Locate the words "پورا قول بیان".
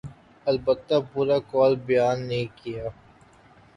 1.11-2.17